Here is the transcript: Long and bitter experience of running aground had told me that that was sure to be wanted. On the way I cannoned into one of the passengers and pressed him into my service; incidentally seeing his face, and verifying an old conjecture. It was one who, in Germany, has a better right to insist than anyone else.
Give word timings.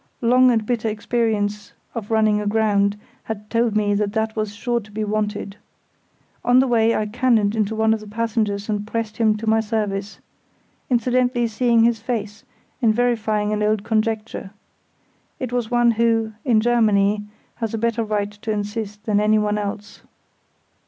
Long 0.21 0.49
and 0.49 0.65
bitter 0.65 0.87
experience 0.87 1.73
of 1.93 2.09
running 2.09 2.41
aground 2.41 2.97
had 3.25 3.47
told 3.51 3.75
me 3.75 3.93
that 3.93 4.13
that 4.13 4.35
was 4.35 4.55
sure 4.55 4.79
to 4.79 4.91
be 4.91 5.03
wanted. 5.03 5.57
On 6.43 6.57
the 6.57 6.65
way 6.65 6.95
I 6.95 7.05
cannoned 7.05 7.55
into 7.55 7.75
one 7.75 7.93
of 7.93 7.99
the 7.99 8.07
passengers 8.07 8.67
and 8.67 8.87
pressed 8.87 9.17
him 9.17 9.33
into 9.33 9.45
my 9.45 9.59
service; 9.59 10.17
incidentally 10.89 11.45
seeing 11.45 11.83
his 11.83 11.99
face, 11.99 12.43
and 12.81 12.95
verifying 12.95 13.53
an 13.53 13.61
old 13.61 13.83
conjecture. 13.83 14.49
It 15.39 15.53
was 15.53 15.69
one 15.69 15.91
who, 15.91 16.33
in 16.43 16.61
Germany, 16.61 17.25
has 17.57 17.75
a 17.75 17.77
better 17.77 18.03
right 18.03 18.31
to 18.31 18.49
insist 18.49 19.03
than 19.05 19.19
anyone 19.19 19.59
else. 19.59 20.01